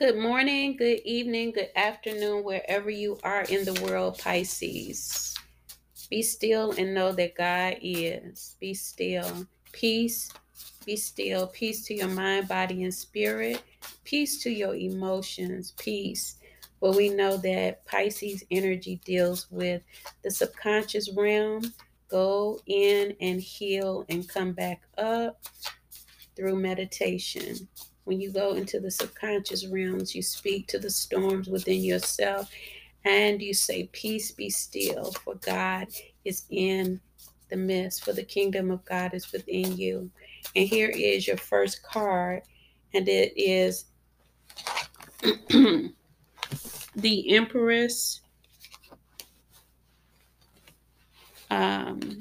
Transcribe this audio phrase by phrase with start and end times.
[0.00, 5.36] Good morning, good evening, good afternoon, wherever you are in the world, Pisces.
[6.08, 8.56] Be still and know that God is.
[8.60, 9.46] Be still.
[9.72, 10.32] Peace.
[10.86, 11.48] Be still.
[11.48, 13.62] Peace to your mind, body, and spirit.
[14.04, 15.74] Peace to your emotions.
[15.78, 16.36] Peace.
[16.80, 19.82] But we know that Pisces energy deals with
[20.24, 21.74] the subconscious realm.
[22.08, 25.42] Go in and heal and come back up
[26.36, 27.68] through meditation.
[28.04, 32.50] When you go into the subconscious realms, you speak to the storms within yourself
[33.04, 35.88] and you say, Peace be still, for God
[36.24, 37.00] is in
[37.48, 40.10] the midst, for the kingdom of God is within you.
[40.54, 42.42] And here is your first card,
[42.94, 43.86] and it is
[46.96, 48.20] the Empress.
[51.50, 52.20] Um,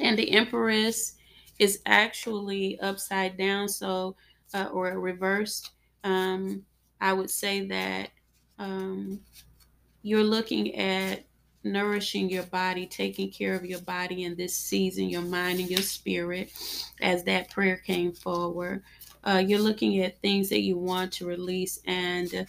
[0.00, 1.14] and the Empress
[1.58, 4.16] is actually upside down, so
[4.54, 5.72] uh, or reversed.
[6.04, 6.64] Um,
[7.00, 8.10] I would say that
[8.58, 9.20] um,
[10.02, 11.24] you're looking at
[11.64, 15.82] nourishing your body, taking care of your body in this season, your mind and your
[15.82, 16.52] spirit,
[17.00, 18.82] as that prayer came forward.
[19.24, 22.46] Uh, you're looking at things that you want to release and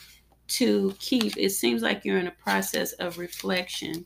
[0.48, 1.38] to keep.
[1.38, 4.06] It seems like you're in a process of reflection.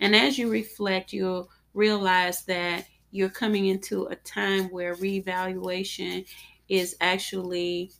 [0.00, 6.26] And as you reflect, you'll realize that you're coming into a time where reevaluation
[6.68, 7.92] is actually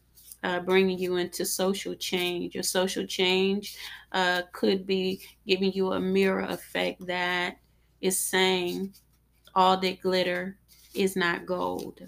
[0.43, 2.55] uh, bringing you into social change.
[2.55, 3.77] Your social change
[4.13, 7.59] uh, could be giving you a mirror effect that
[8.01, 8.95] is saying
[9.55, 10.57] all that glitter
[10.95, 12.01] is not gold.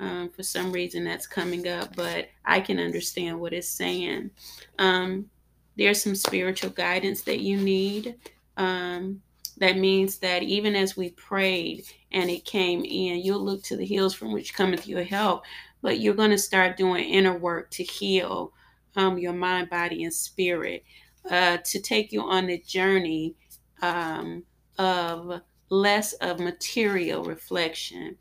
[0.00, 4.30] Um, for some reason, that's coming up, but I can understand what it's saying.
[4.78, 5.30] Um,
[5.76, 8.16] there's some spiritual guidance that you need.
[8.56, 9.20] Um,
[9.58, 13.86] that means that even as we prayed and it came in, you'll look to the
[13.86, 15.44] hills from which cometh your help
[15.84, 18.54] but you're going to start doing inner work to heal
[18.96, 20.82] um, your mind, body, and spirit,
[21.30, 23.34] uh, to take you on the journey
[23.82, 24.42] um,
[24.78, 28.16] of less of material reflection.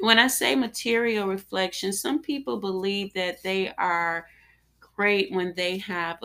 [0.00, 4.26] When I say material reflection, some people believe that they are
[4.78, 6.18] great when they have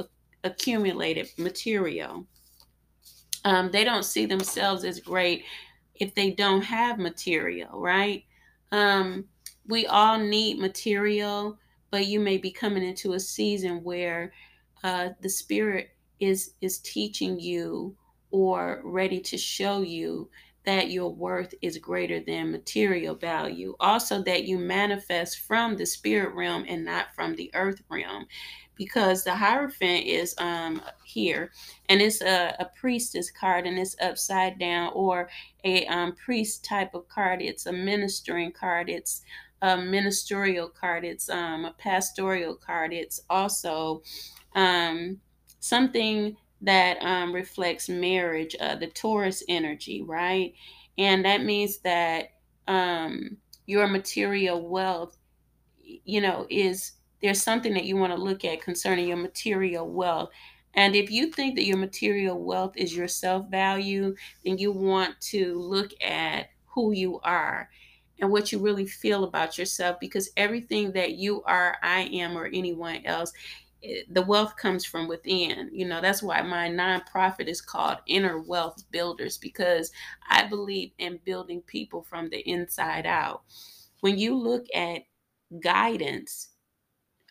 [0.43, 2.25] accumulated material.
[3.45, 5.45] Um, they don't see themselves as great
[5.95, 8.25] if they don't have material, right?
[8.73, 9.25] Um,
[9.67, 11.57] we all need material,
[11.91, 14.33] but you may be coming into a season where
[14.83, 17.95] uh, the spirit is is teaching you
[18.31, 20.29] or ready to show you
[20.63, 23.75] that your worth is greater than material value.
[23.79, 28.25] Also, that you manifest from the spirit realm and not from the earth realm.
[28.75, 31.51] Because the Hierophant is um, here
[31.89, 35.29] and it's a, a priestess card and it's upside down, or
[35.63, 37.41] a um, priest type of card.
[37.41, 38.89] It's a ministering card.
[38.89, 39.21] It's
[39.61, 44.01] a ministerial card, it's um, a pastoral card, it's also
[44.55, 45.19] um,
[45.59, 50.53] something that um, reflects marriage, uh, the Taurus energy, right?
[50.97, 52.33] And that means that
[52.67, 55.17] um, your material wealth,
[55.83, 60.29] you know, is there's something that you want to look at concerning your material wealth.
[60.73, 65.19] And if you think that your material wealth is your self value, then you want
[65.31, 67.69] to look at who you are
[68.21, 72.45] and what you really feel about yourself because everything that you are, I am, or
[72.47, 73.33] anyone else,
[73.83, 75.69] eh, the wealth comes from within.
[75.73, 79.91] You know, that's why my nonprofit is called Inner Wealth Builders because
[80.29, 83.43] I believe in building people from the inside out.
[84.01, 85.03] When you look at
[85.61, 86.49] guidance,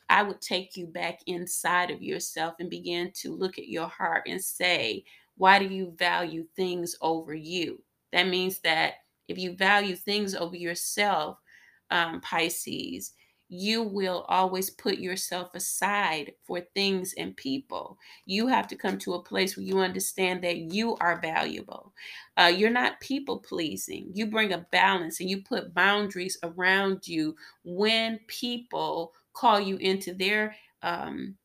[0.09, 4.25] I would take you back inside of yourself and begin to look at your heart
[4.27, 5.05] and say,
[5.37, 7.83] why do you value things over you?
[8.12, 8.95] That means that
[9.31, 11.39] if you value things over yourself,
[11.91, 13.13] um, Pisces,
[13.49, 17.99] you will always put yourself aside for things and people.
[18.25, 21.93] You have to come to a place where you understand that you are valuable.
[22.37, 24.11] Uh, you're not people pleasing.
[24.15, 30.15] You bring a balance and you put boundaries around you when people call you into
[30.15, 31.37] their um,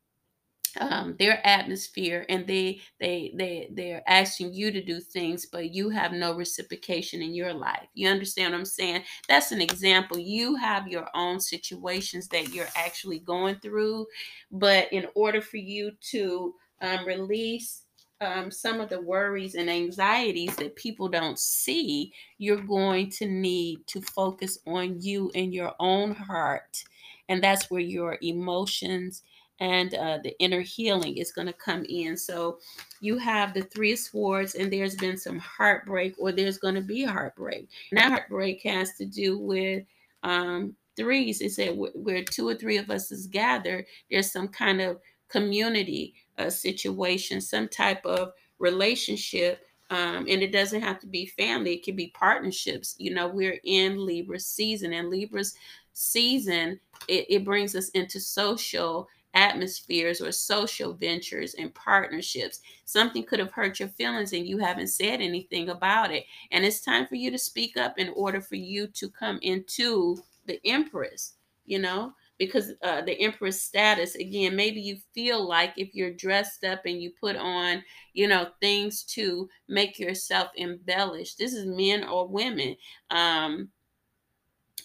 [0.80, 5.90] um, their atmosphere and they they they they're asking you to do things but you
[5.90, 7.88] have no reciprocation in your life.
[7.94, 9.04] You understand what i'm saying?
[9.28, 10.18] That's an example.
[10.18, 14.06] You have your own situations that you're actually going through
[14.52, 17.84] but in order for you to um, release
[18.22, 23.86] um, some of the worries and anxieties that people don't see you're going to need
[23.88, 26.84] to focus on you and your own heart
[27.28, 29.24] and that's where your emotions
[29.60, 32.18] and uh, the inner healing is going to come in.
[32.18, 32.60] So
[33.00, 37.04] you have the three swords, and there's been some heartbreak, or there's going to be
[37.04, 37.70] heartbreak.
[37.92, 39.84] And that heartbreak has to do with
[40.24, 44.82] um, threes, it said where two or three of us is gathered, there's some kind
[44.82, 49.62] of community uh, situation, some type of relationship.
[49.92, 52.96] Um, and it doesn't have to be family, it can be partnerships.
[52.98, 55.56] You know, we're in Libra season, and Libra's
[55.94, 62.62] season, it, it brings us into social atmospheres or social ventures and partnerships.
[62.86, 66.26] Something could have hurt your feelings and you haven't said anything about it.
[66.52, 70.18] And it's time for you to speak up in order for you to come into
[70.48, 71.34] the Empress,
[71.66, 76.64] you know, because uh, the Empress status, again, maybe you feel like if you're dressed
[76.64, 77.84] up and you put on,
[78.14, 82.76] you know, things to make yourself embellished, this is men or women,
[83.12, 83.70] um,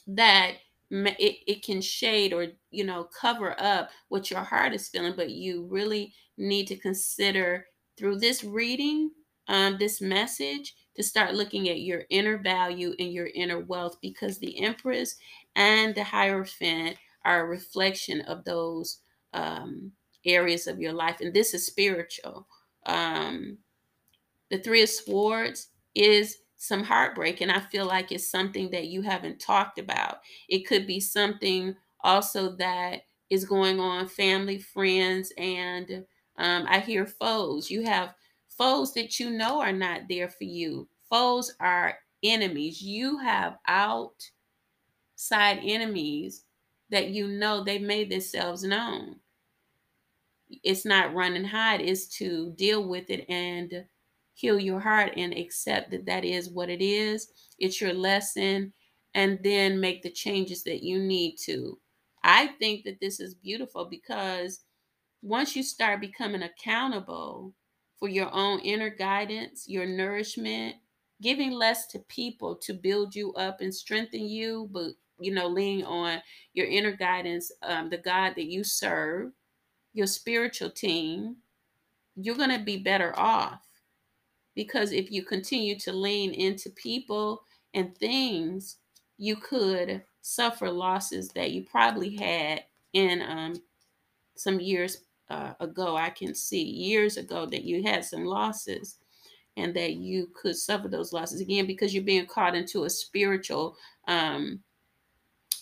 [0.06, 0.54] that
[0.90, 5.30] it, it can shade or you know cover up what your heart is feeling but
[5.30, 7.66] you really need to consider
[7.96, 9.10] through this reading
[9.48, 14.38] um, this message to start looking at your inner value and your inner wealth because
[14.38, 15.16] the empress
[15.56, 18.98] and the hierophant are a reflection of those
[19.32, 19.92] um,
[20.24, 22.46] areas of your life and this is spiritual.
[22.86, 23.58] Um,
[24.50, 29.02] the three of swords is some heartbreak and i feel like it's something that you
[29.02, 30.20] haven't talked about.
[30.48, 36.04] It could be something also that is going on family friends and
[36.36, 37.70] um, i hear foes.
[37.70, 38.14] You have
[38.48, 40.88] foes that you know are not there for you.
[41.08, 42.82] Foes are enemies.
[42.82, 44.30] You have outside
[45.62, 46.44] enemies
[46.90, 49.20] that you know they made themselves known.
[50.62, 53.86] It's not run and hide it's to deal with it and
[54.40, 57.28] heal your heart and accept that that is what it is.
[57.58, 58.72] It's your lesson,
[59.14, 61.78] and then make the changes that you need to.
[62.24, 64.60] I think that this is beautiful because
[65.22, 67.54] once you start becoming accountable
[67.98, 70.76] for your own inner guidance, your nourishment,
[71.20, 75.84] giving less to people to build you up and strengthen you, but you know, lean
[75.84, 76.22] on
[76.54, 79.32] your inner guidance, um, the God that you serve,
[79.92, 81.36] your spiritual team,
[82.16, 83.69] you're going to be better off
[84.60, 88.76] because if you continue to lean into people and things,
[89.16, 93.54] you could suffer losses that you probably had in um,
[94.36, 94.98] some years
[95.30, 95.96] uh, ago.
[95.96, 98.98] I can see years ago that you had some losses
[99.56, 103.78] and that you could suffer those losses again because you're being caught into a spiritual
[104.08, 104.60] um,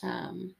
[0.02, 0.56] um,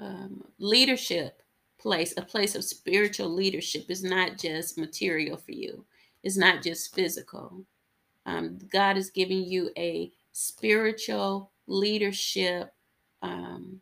[0.00, 1.42] um leadership
[1.78, 5.84] place, a place of spiritual leadership is not just material for you
[6.22, 7.64] is not just physical.
[8.26, 12.72] Um, God is giving you a spiritual leadership
[13.22, 13.80] um,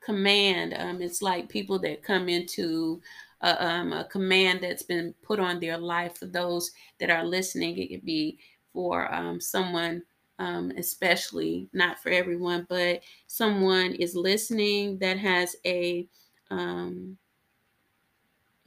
[0.00, 0.74] command.
[0.76, 3.00] Um, it's like people that come into
[3.40, 6.70] a, um, a, command that's been put on their life for those
[7.00, 7.78] that are listening.
[7.78, 8.38] It could be
[8.72, 10.02] for um, someone,
[10.38, 16.08] um, especially not for everyone, but someone is listening that has a
[16.50, 17.16] um,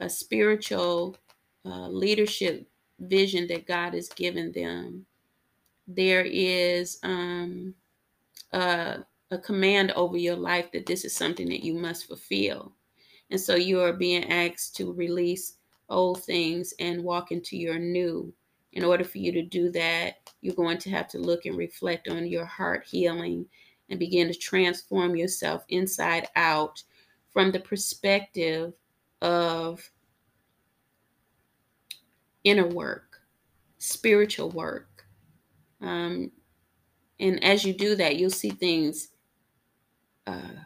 [0.00, 1.16] a spiritual
[1.68, 2.68] leadership
[3.00, 5.06] vision that God has given them,
[5.86, 7.74] there is um,
[8.52, 8.98] a,
[9.30, 12.72] a command over your life that this is something that you must fulfill.
[13.30, 15.54] And so you are being asked to release
[15.88, 18.32] old things and walk into your new.
[18.72, 22.08] In order for you to do that, you're going to have to look and reflect
[22.08, 23.46] on your heart healing
[23.88, 26.82] and begin to transform yourself inside out
[27.32, 28.74] from the perspective
[29.22, 29.88] of
[32.44, 33.20] inner work,
[33.78, 35.04] spiritual work.
[35.80, 36.32] Um,
[37.20, 39.08] and as you do that, you'll see things
[40.26, 40.62] uh,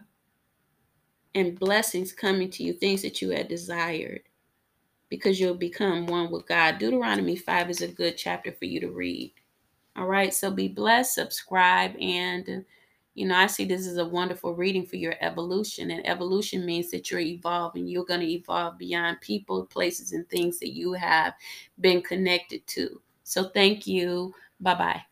[1.35, 4.23] and blessings coming to you, things that you had desired,
[5.09, 6.79] because you'll become one with God.
[6.79, 9.33] Deuteronomy 5 is a good chapter for you to read.
[9.97, 12.65] All right, so be blessed, subscribe, and
[13.15, 15.91] you know, I see this as a wonderful reading for your evolution.
[15.91, 17.87] And evolution means that you're evolving.
[17.87, 21.35] You're going to evolve beyond people, places, and things that you have
[21.81, 23.01] been connected to.
[23.25, 24.35] So thank you.
[24.61, 25.03] Bye bye.